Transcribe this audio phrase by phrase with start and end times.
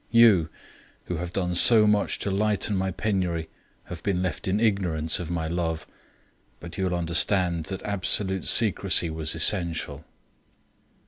[0.09, 0.49] You,
[1.05, 3.49] who have done so much to lighten my penury,
[3.83, 5.85] have been left in ignorance of my love;
[6.59, 10.03] but you will understand that absolute secrecy was essential.